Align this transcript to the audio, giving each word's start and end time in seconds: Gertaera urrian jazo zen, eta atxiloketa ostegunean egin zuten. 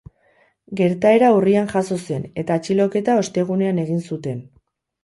Gertaera 0.79 1.29
urrian 1.41 1.69
jazo 1.75 1.99
zen, 2.09 2.27
eta 2.45 2.59
atxiloketa 2.63 3.21
ostegunean 3.27 3.87
egin 3.89 4.07
zuten. 4.11 4.47